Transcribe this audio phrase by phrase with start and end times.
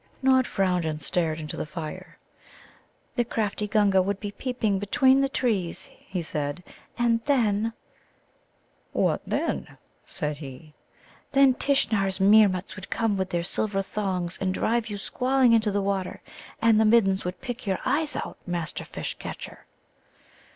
[0.23, 2.17] Nod frowned and stared into the fire.
[3.15, 6.63] "The crafty Gunga would be peeping between the trees," he said,
[6.97, 7.73] "and then"
[9.03, 9.77] "What then?"
[10.07, 10.73] said he.
[11.33, 15.83] "Then Tishnar's Meermuts would come with their silver thongs and drive you squalling into the
[15.83, 16.23] water.
[16.63, 19.67] And the Middens would pick your eyes out, Master Fish catcher."